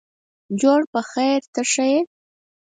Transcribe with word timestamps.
جوړ 0.59 0.79
په 0.91 0.99
خیرته 1.11 1.61
ښه 1.71 1.85
یې. 1.91 1.99